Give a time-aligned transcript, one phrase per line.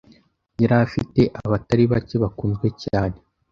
[0.61, 3.17] yari afite abatari bake bakunzwe cyane